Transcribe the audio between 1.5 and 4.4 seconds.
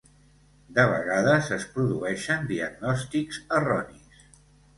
es produeixen diagnòstics erronis.